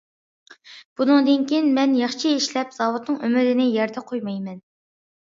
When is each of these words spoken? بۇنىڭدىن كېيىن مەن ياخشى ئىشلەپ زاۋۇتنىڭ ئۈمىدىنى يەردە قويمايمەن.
بۇنىڭدىن 0.99 1.43
كېيىن 1.51 1.67
مەن 1.75 1.93
ياخشى 1.99 2.31
ئىشلەپ 2.37 2.71
زاۋۇتنىڭ 2.77 3.19
ئۈمىدىنى 3.27 3.67
يەردە 3.75 4.03
قويمايمەن. 4.13 4.57